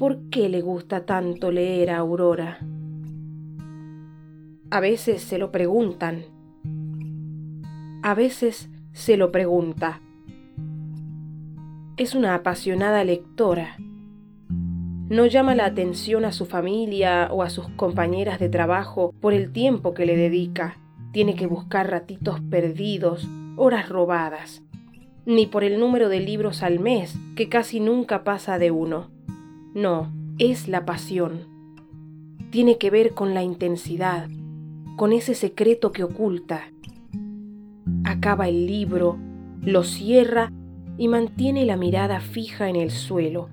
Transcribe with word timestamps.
¿por 0.00 0.30
qué 0.30 0.48
le 0.48 0.62
gusta 0.62 1.04
tanto 1.04 1.52
leer 1.52 1.90
a 1.90 1.98
Aurora? 1.98 2.58
A 4.70 4.80
veces 4.80 5.20
se 5.20 5.36
lo 5.36 5.52
preguntan. 5.52 6.24
A 8.02 8.14
veces 8.14 8.70
se 8.92 9.18
lo 9.18 9.30
pregunta. 9.30 10.00
Es 11.98 12.14
una 12.14 12.34
apasionada 12.34 13.04
lectora. 13.04 13.76
No 14.48 15.26
llama 15.26 15.54
la 15.54 15.66
atención 15.66 16.24
a 16.24 16.32
su 16.32 16.46
familia 16.46 17.28
o 17.30 17.42
a 17.42 17.50
sus 17.50 17.68
compañeras 17.68 18.40
de 18.40 18.48
trabajo 18.48 19.12
por 19.20 19.34
el 19.34 19.52
tiempo 19.52 19.92
que 19.92 20.06
le 20.06 20.16
dedica. 20.16 20.78
Tiene 21.12 21.34
que 21.34 21.46
buscar 21.46 21.90
ratitos 21.90 22.40
perdidos, 22.40 23.28
horas 23.56 23.90
robadas. 23.90 24.62
Ni 25.26 25.44
por 25.44 25.62
el 25.62 25.78
número 25.78 26.08
de 26.08 26.20
libros 26.20 26.62
al 26.62 26.80
mes, 26.80 27.18
que 27.36 27.50
casi 27.50 27.80
nunca 27.80 28.24
pasa 28.24 28.58
de 28.58 28.70
uno. 28.70 29.19
No, 29.74 30.12
es 30.38 30.66
la 30.66 30.84
pasión. 30.84 31.46
Tiene 32.50 32.76
que 32.76 32.90
ver 32.90 33.14
con 33.14 33.34
la 33.34 33.44
intensidad, 33.44 34.28
con 34.96 35.12
ese 35.12 35.34
secreto 35.34 35.92
que 35.92 36.02
oculta. 36.02 36.72
Acaba 38.04 38.48
el 38.48 38.66
libro, 38.66 39.16
lo 39.62 39.84
cierra 39.84 40.50
y 40.98 41.06
mantiene 41.06 41.64
la 41.64 41.76
mirada 41.76 42.20
fija 42.20 42.68
en 42.68 42.74
el 42.74 42.90
suelo, 42.90 43.48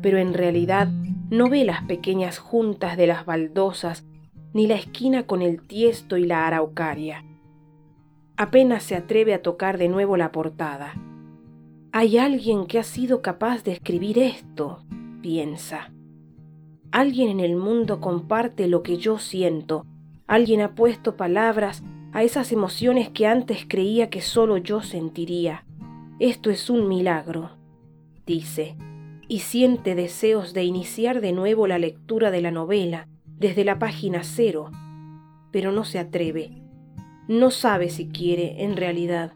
pero 0.00 0.16
en 0.16 0.32
realidad 0.32 0.88
no 1.30 1.50
ve 1.50 1.64
las 1.66 1.82
pequeñas 1.82 2.38
juntas 2.38 2.96
de 2.96 3.06
las 3.06 3.26
baldosas 3.26 4.06
ni 4.54 4.66
la 4.66 4.76
esquina 4.76 5.24
con 5.24 5.42
el 5.42 5.60
tiesto 5.60 6.16
y 6.16 6.24
la 6.24 6.46
araucaria. 6.46 7.24
Apenas 8.38 8.84
se 8.84 8.96
atreve 8.96 9.34
a 9.34 9.42
tocar 9.42 9.76
de 9.76 9.88
nuevo 9.88 10.16
la 10.16 10.32
portada. 10.32 10.94
Hay 11.92 12.16
alguien 12.16 12.66
que 12.66 12.78
ha 12.78 12.84
sido 12.84 13.20
capaz 13.20 13.64
de 13.64 13.72
escribir 13.72 14.18
esto, 14.18 14.82
piensa. 15.20 15.92
Alguien 16.90 17.28
en 17.28 17.40
el 17.40 17.56
mundo 17.56 18.00
comparte 18.00 18.66
lo 18.66 18.82
que 18.82 18.96
yo 18.96 19.18
siento. 19.18 19.84
Alguien 20.26 20.60
ha 20.62 20.74
puesto 20.74 21.16
palabras 21.16 21.82
a 22.12 22.22
esas 22.22 22.52
emociones 22.52 23.10
que 23.10 23.26
antes 23.26 23.66
creía 23.68 24.08
que 24.10 24.20
solo 24.22 24.56
yo 24.56 24.82
sentiría. 24.82 25.64
Esto 26.18 26.50
es 26.50 26.70
un 26.70 26.88
milagro, 26.88 27.50
dice, 28.26 28.76
y 29.28 29.40
siente 29.40 29.94
deseos 29.94 30.54
de 30.54 30.64
iniciar 30.64 31.20
de 31.20 31.32
nuevo 31.32 31.66
la 31.66 31.78
lectura 31.78 32.30
de 32.30 32.40
la 32.40 32.50
novela 32.50 33.06
desde 33.38 33.64
la 33.64 33.78
página 33.78 34.24
cero, 34.24 34.70
pero 35.52 35.70
no 35.70 35.84
se 35.84 35.98
atreve. 35.98 36.62
No 37.28 37.50
sabe 37.50 37.90
si 37.90 38.08
quiere, 38.08 38.64
en 38.64 38.76
realidad. 38.76 39.34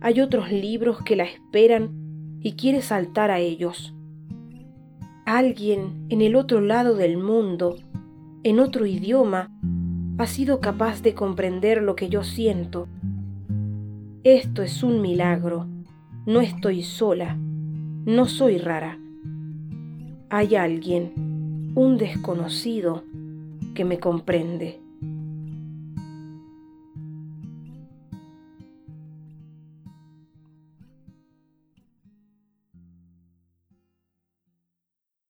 Hay 0.00 0.20
otros 0.20 0.50
libros 0.52 1.02
que 1.02 1.16
la 1.16 1.24
esperan 1.24 2.38
y 2.40 2.52
quiere 2.52 2.82
saltar 2.82 3.30
a 3.30 3.40
ellos. 3.40 3.94
Alguien 5.34 6.08
en 6.10 6.20
el 6.20 6.36
otro 6.36 6.60
lado 6.60 6.94
del 6.94 7.16
mundo, 7.16 7.76
en 8.42 8.60
otro 8.60 8.84
idioma, 8.84 9.50
ha 10.18 10.26
sido 10.26 10.60
capaz 10.60 11.00
de 11.00 11.14
comprender 11.14 11.80
lo 11.80 11.96
que 11.96 12.10
yo 12.10 12.22
siento. 12.22 12.86
Esto 14.24 14.62
es 14.62 14.82
un 14.82 15.00
milagro. 15.00 15.66
No 16.26 16.42
estoy 16.42 16.82
sola. 16.82 17.38
No 17.38 18.26
soy 18.26 18.58
rara. 18.58 18.98
Hay 20.28 20.54
alguien, 20.54 21.72
un 21.76 21.96
desconocido, 21.96 23.02
que 23.74 23.86
me 23.86 23.98
comprende. 23.98 24.80